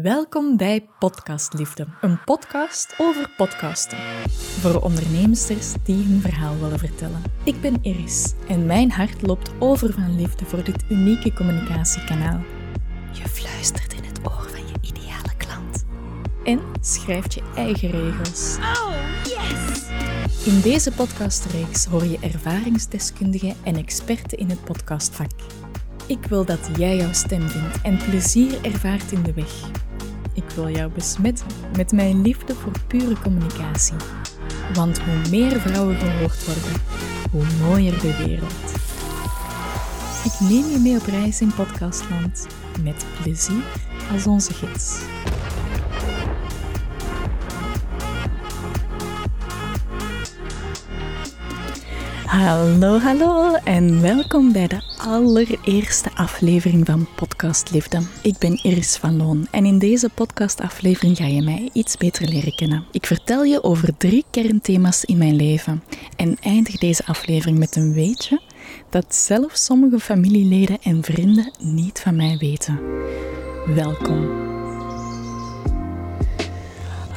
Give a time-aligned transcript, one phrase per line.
[0.00, 3.98] Welkom bij Podcastliefde, een podcast over podcasten.
[4.60, 7.22] Voor ondernemsters die hun verhaal willen vertellen.
[7.44, 12.40] Ik ben Iris en mijn hart loopt over van liefde voor dit unieke communicatiekanaal.
[13.12, 15.84] Je fluistert in het oor van je ideale klant.
[16.44, 18.56] En schrijft je eigen regels.
[18.58, 19.82] Oh, yes!
[20.44, 25.30] In deze podcastreeks hoor je ervaringsdeskundigen en experten in het podcastvak.
[26.06, 29.70] Ik wil dat jij jouw stem vindt en plezier ervaart in de weg.
[30.34, 31.46] Ik wil jou besmetten
[31.76, 33.96] met mijn liefde voor pure communicatie.
[34.74, 36.80] Want hoe meer vrouwen gehoord worden,
[37.30, 38.80] hoe mooier de wereld.
[40.24, 42.46] Ik neem je mee op reis in podcastland
[42.82, 43.62] met plezier
[44.12, 45.00] als onze gids.
[52.32, 58.00] Hallo, hallo en welkom bij de allereerste aflevering van Podcast Liefde.
[58.22, 62.54] Ik ben Iris van Loon en in deze podcastaflevering ga je mij iets beter leren
[62.54, 62.84] kennen.
[62.90, 65.82] Ik vertel je over drie kernthema's in mijn leven
[66.16, 68.40] en eindig deze aflevering met een weetje
[68.90, 72.80] dat zelfs sommige familieleden en vrienden niet van mij weten.
[73.66, 74.30] Welkom.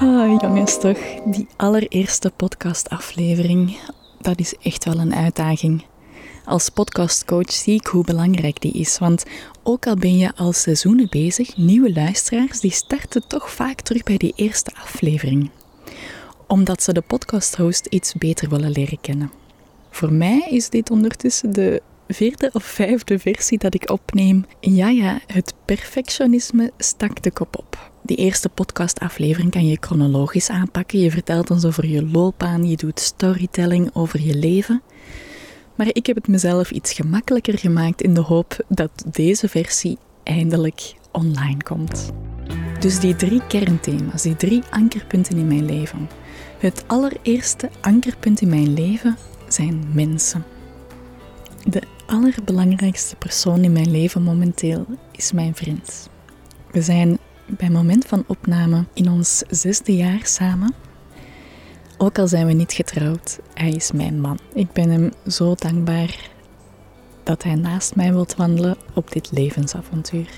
[0.00, 3.76] Ah, jongens, toch, die allereerste podcastaflevering
[4.24, 5.84] dat is echt wel een uitdaging.
[6.44, 9.24] Als podcastcoach zie ik hoe belangrijk die is, want
[9.62, 14.16] ook al ben je al seizoenen bezig, nieuwe luisteraars die starten toch vaak terug bij
[14.16, 15.50] die eerste aflevering,
[16.46, 19.30] omdat ze de podcasthost iets beter willen leren kennen.
[19.90, 24.44] Voor mij is dit ondertussen de vierde of vijfde versie dat ik opneem.
[24.60, 27.90] Ja, ja, het perfectionisme stak de kop op.
[28.02, 30.98] Die eerste podcastaflevering kan je chronologisch aanpakken.
[30.98, 34.82] Je vertelt ons over je loopbaan, je doet storytelling over je leven.
[35.74, 40.94] Maar ik heb het mezelf iets gemakkelijker gemaakt in de hoop dat deze versie eindelijk
[41.12, 42.12] online komt.
[42.80, 46.08] Dus die drie kernthema's, die drie ankerpunten in mijn leven.
[46.58, 49.16] Het allereerste ankerpunt in mijn leven
[49.48, 50.44] zijn mensen.
[51.64, 56.08] De allerbelangrijkste persoon in mijn leven momenteel is mijn vriend.
[56.70, 60.74] We zijn bij moment van opname in ons zesde jaar samen.
[61.98, 64.38] Ook al zijn we niet getrouwd, hij is mijn man.
[64.54, 66.30] Ik ben hem zo dankbaar
[67.22, 70.28] dat hij naast mij wilt wandelen op dit levensavontuur.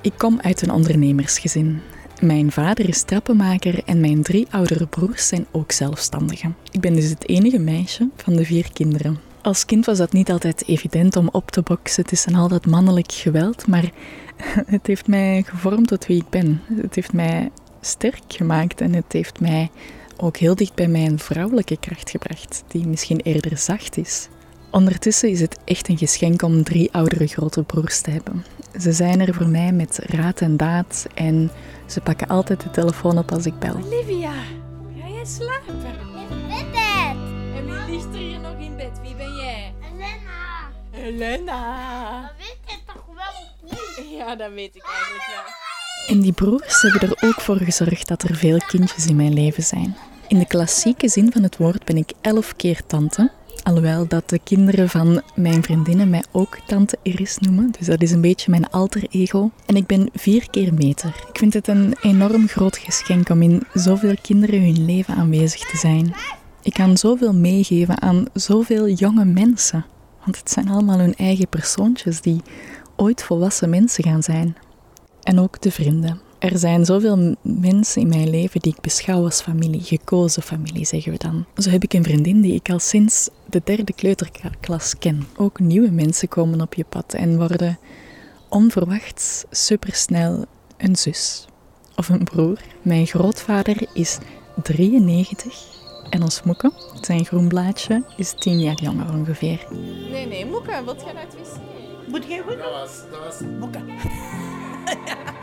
[0.00, 1.80] Ik kom uit een ondernemersgezin.
[2.24, 6.56] Mijn vader is trappenmaker en mijn drie oudere broers zijn ook zelfstandigen.
[6.70, 9.18] Ik ben dus het enige meisje van de vier kinderen.
[9.42, 13.12] Als kind was dat niet altijd evident om op te boksen tussen al dat mannelijk
[13.12, 13.90] geweld, maar
[14.66, 16.60] het heeft mij gevormd tot wie ik ben.
[16.74, 19.70] Het heeft mij sterk gemaakt en het heeft mij
[20.16, 24.28] ook heel dicht bij mijn vrouwelijke kracht gebracht, die misschien eerder zacht is.
[24.74, 28.44] Ondertussen is het echt een geschenk om drie oudere grote broers te hebben.
[28.80, 31.50] Ze zijn er voor mij met raad en daad en
[31.86, 33.76] ze pakken altijd de telefoon op als ik bel.
[33.84, 34.32] Olivia,
[35.00, 35.74] ga jij slapen?
[35.74, 35.82] Ik
[36.48, 37.16] weet het.
[37.56, 39.00] En wie ligt er hier nog in bed?
[39.02, 39.74] Wie ben jij?
[39.92, 40.70] Elena.
[40.90, 42.20] Helena.
[42.20, 44.18] Dat weet je toch wel niet?
[44.18, 46.16] Ja, dat weet ik eigenlijk wel.
[46.16, 49.62] En die broers hebben er ook voor gezorgd dat er veel kindjes in mijn leven
[49.62, 49.96] zijn.
[50.28, 53.30] In de klassieke zin van het woord ben ik elf keer tante.
[53.62, 57.72] Alhoewel dat de kinderen van mijn vriendinnen mij ook tante Iris noemen.
[57.78, 59.50] Dus dat is een beetje mijn alter ego.
[59.66, 61.08] En ik ben vier keer meter.
[61.28, 65.76] Ik vind het een enorm groot geschenk om in zoveel kinderen hun leven aanwezig te
[65.76, 66.14] zijn.
[66.62, 69.84] Ik kan zoveel meegeven aan zoveel jonge mensen.
[70.24, 72.42] Want het zijn allemaal hun eigen persoontjes die
[72.96, 74.56] ooit volwassen mensen gaan zijn.
[75.22, 76.23] En ook de vrienden.
[76.44, 81.12] Er zijn zoveel mensen in mijn leven die ik beschouw als familie, gekozen familie zeggen
[81.12, 81.44] we dan.
[81.56, 85.26] Zo heb ik een vriendin die ik al sinds de derde kleuterklas ken.
[85.36, 87.78] Ook nieuwe mensen komen op je pad en worden
[88.48, 90.44] onverwachts supersnel
[90.76, 91.46] een zus
[91.96, 92.58] of een broer.
[92.82, 94.18] Mijn grootvader is
[94.62, 95.66] 93
[96.10, 99.66] en ons moeke, zijn groenblaadje, is 10 jaar jonger ongeveer.
[100.10, 101.60] Nee, nee, Moeka, wat gaan uit wc?
[102.08, 102.58] Moet jij goed?
[102.58, 103.84] Dat was, dat was Mokken.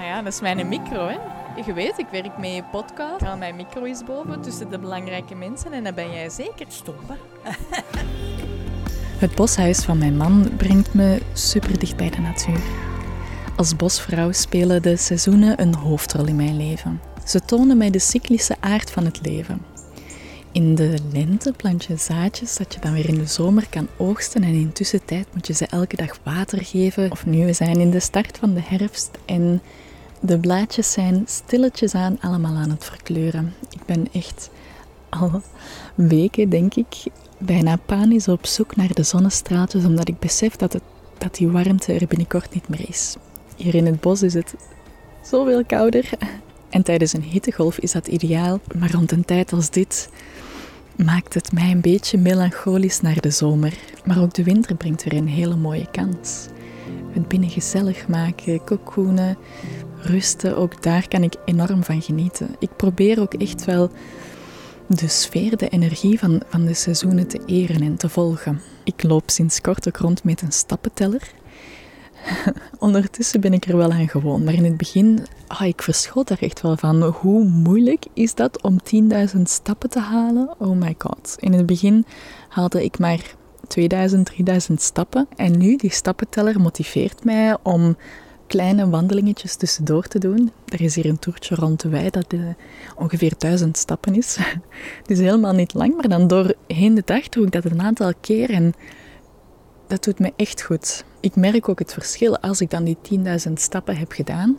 [0.00, 1.16] Ah ja, dat is mijn micro, hè.
[1.66, 3.38] Je weet, ik werk met je podcast.
[3.38, 6.66] Mijn micro is boven tussen de belangrijke mensen en dat ben jij zeker.
[6.68, 7.16] Stoppen.
[9.18, 12.60] Het boshuis van mijn man brengt me super dicht bij de natuur.
[13.56, 17.00] Als bosvrouw spelen de seizoenen een hoofdrol in mijn leven.
[17.24, 19.62] Ze tonen mij de cyclische aard van het leven.
[20.52, 24.42] In de lente plant je zaadjes dat je dan weer in de zomer kan oogsten
[24.42, 27.10] en in tussentijd moet je ze elke dag water geven.
[27.10, 29.62] Of nu we zijn in de start van de herfst en
[30.20, 33.54] de blaadjes zijn stilletjes aan allemaal aan het verkleuren.
[33.70, 34.50] Ik ben echt
[35.08, 35.42] al
[35.94, 36.96] weken, denk ik,
[37.38, 40.82] bijna panisch op zoek naar de zonnestraaltjes, omdat ik besef dat, het,
[41.18, 43.16] dat die warmte er binnenkort niet meer is.
[43.56, 44.54] Hier in het bos is het
[45.22, 46.10] zoveel kouder.
[46.70, 48.60] En tijdens een hittegolf is dat ideaal.
[48.78, 50.08] Maar rond een tijd als dit
[50.96, 53.78] maakt het mij een beetje melancholisch naar de zomer.
[54.04, 56.46] Maar ook de winter brengt weer een hele mooie kans.
[57.12, 59.36] Het binnen gezellig maken, cocoonen,
[60.02, 62.56] rusten, ook daar kan ik enorm van genieten.
[62.58, 63.90] Ik probeer ook echt wel
[64.86, 68.60] de sfeer, de energie van, van de seizoenen te eren en te volgen.
[68.84, 71.32] Ik loop sinds kort ook rond met een stappenteller.
[72.78, 76.40] Ondertussen ben ik er wel aan gewoon, maar in het begin, ah, ik verschot daar
[76.40, 77.02] echt wel van.
[77.02, 78.78] Hoe moeilijk is dat om
[79.34, 80.54] 10.000 stappen te halen?
[80.58, 81.36] Oh my god.
[81.38, 82.04] In het begin
[82.48, 83.34] haalde ik maar
[83.66, 87.96] 2000, 3000 stappen en nu, die stappenteller motiveert mij om
[88.50, 90.52] kleine wandelingetjes tussendoor te doen.
[90.68, 92.48] Er is hier een toertje rond de wei dat uh,
[92.96, 94.36] ongeveer duizend stappen is.
[95.02, 98.12] Het is helemaal niet lang, maar dan doorheen de dag doe ik dat een aantal
[98.20, 98.74] keer en
[99.86, 101.04] dat doet me echt goed.
[101.20, 102.96] Ik merk ook het verschil als ik dan die
[103.46, 104.58] 10.000 stappen heb gedaan.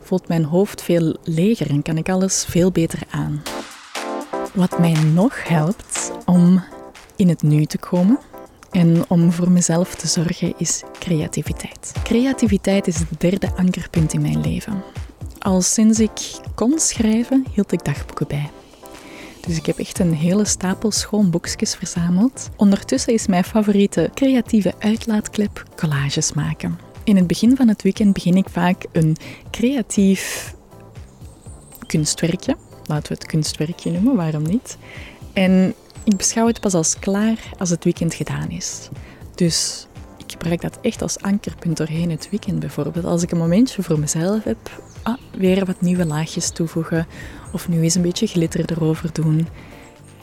[0.00, 3.42] Voelt mijn hoofd veel leger en kan ik alles veel beter aan.
[4.54, 6.62] Wat mij nog helpt om
[7.16, 8.18] in het nu te komen,
[8.72, 11.92] en om voor mezelf te zorgen is creativiteit.
[12.04, 14.82] Creativiteit is het derde ankerpunt in mijn leven.
[15.38, 18.50] Al sinds ik kon schrijven, hield ik dagboeken bij.
[19.46, 22.48] Dus ik heb echt een hele stapel schoon boekjes verzameld.
[22.56, 26.78] Ondertussen is mijn favoriete creatieve uitlaatklep collages maken.
[27.04, 29.16] In het begin van het weekend begin ik vaak een
[29.50, 30.54] creatief
[31.86, 32.56] kunstwerkje.
[32.86, 34.76] Laten we het kunstwerkje noemen, waarom niet?
[35.32, 38.88] En ik beschouw het pas als klaar als het weekend gedaan is.
[39.34, 43.04] Dus ik gebruik dat echt als ankerpunt doorheen het weekend bijvoorbeeld.
[43.04, 47.06] Als ik een momentje voor mezelf heb, ah, weer wat nieuwe laagjes toevoegen
[47.52, 49.48] of nu eens een beetje glitter erover doen.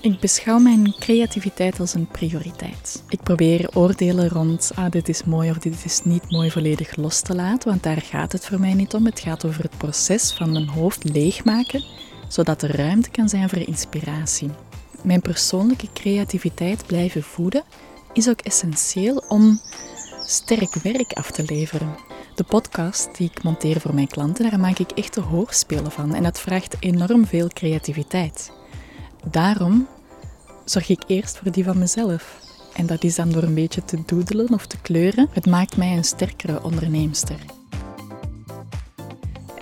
[0.01, 3.03] Ik beschouw mijn creativiteit als een prioriteit.
[3.09, 7.21] Ik probeer oordelen rond, ah, dit is mooi of dit is niet mooi, volledig los
[7.21, 9.05] te laten, want daar gaat het voor mij niet om.
[9.05, 11.83] Het gaat over het proces van mijn hoofd leegmaken,
[12.27, 14.49] zodat er ruimte kan zijn voor inspiratie
[15.03, 17.63] mijn persoonlijke creativiteit blijven voeden,
[18.13, 19.59] is ook essentieel om
[20.25, 21.95] sterk werk af te leveren.
[22.35, 26.23] De podcast die ik monteer voor mijn klanten, daar maak ik echte hoorspelen van en
[26.23, 28.51] dat vraagt enorm veel creativiteit.
[29.31, 29.87] Daarom
[30.65, 32.39] zorg ik eerst voor die van mezelf.
[32.73, 35.27] En dat is dan door een beetje te doedelen of te kleuren.
[35.31, 37.39] Het maakt mij een sterkere onderneemster.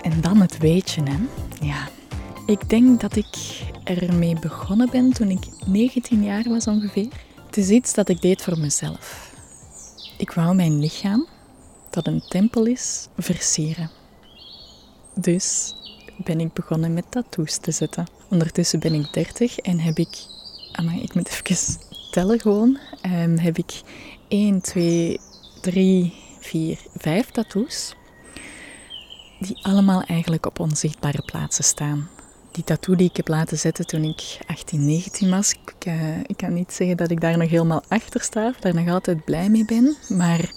[0.02, 1.16] En dan het weetje, hè.
[1.66, 1.88] Ja,
[2.48, 7.08] ik denk dat ik ermee begonnen ben toen ik 19 jaar was ongeveer.
[7.46, 9.32] Het is iets dat ik deed voor mezelf.
[10.16, 11.26] Ik wou mijn lichaam,
[11.90, 13.90] dat een tempel is, versieren.
[15.14, 15.74] Dus
[16.16, 18.06] ben ik begonnen met tattoos te zetten.
[18.30, 20.16] Ondertussen ben ik 30 en heb ik,
[20.72, 21.80] amai, ik moet even
[22.10, 23.80] tellen gewoon, um, heb ik
[24.28, 25.20] 1, 2,
[25.60, 27.94] 3, 4, 5 tattoos.
[29.38, 32.08] Die allemaal eigenlijk op onzichtbare plaatsen staan
[32.58, 36.36] die tattoo die ik heb laten zetten toen ik 18, 19 was, ik, uh, ik,
[36.36, 39.48] kan niet zeggen dat ik daar nog helemaal achter sta, of daar nog altijd blij
[39.48, 40.52] mee ben, maar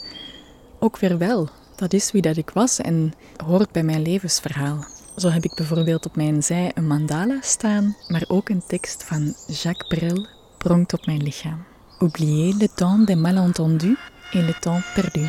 [0.79, 1.49] ook weer wel.
[1.75, 3.13] Dat is wie dat ik was en
[3.45, 4.85] hoort bij mijn levensverhaal.
[5.17, 9.35] Zo heb ik bijvoorbeeld op mijn zij een mandala staan, maar ook een tekst van
[9.47, 10.27] Jacques Brel
[10.57, 11.63] pronkt op mijn lichaam.
[11.97, 13.97] Oubliez le temps des malentendus
[14.31, 15.27] et le temps perdu.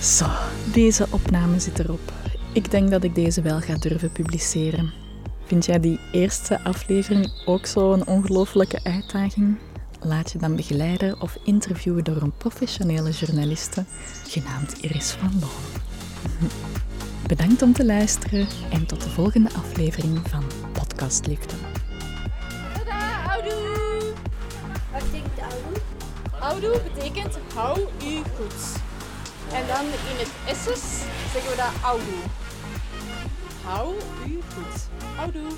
[0.00, 0.26] Zo,
[0.72, 2.12] deze opname zit erop.
[2.52, 5.06] Ik denk dat ik deze wel ga durven publiceren.
[5.48, 9.58] Vind jij die eerste aflevering ook zo'n ongelofelijke uitdaging?
[10.00, 13.84] Laat je dan begeleiden of interviewen door een professionele journaliste
[14.26, 16.50] genaamd Iris van Loon.
[17.32, 21.54] Bedankt om te luisteren en tot de volgende aflevering van Podcast Liefde.
[22.74, 24.12] Tada, houdoe!
[24.92, 25.80] Wat betekent oudoe?
[26.30, 28.80] Houdoe betekent hou u goed.
[29.52, 31.00] En dan in het Esses
[31.32, 32.22] zeggen we dat houdoe.
[33.64, 33.94] Hou
[34.26, 35.07] u goed.
[35.18, 35.50] Houdoe.